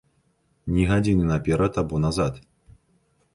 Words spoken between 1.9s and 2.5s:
назад.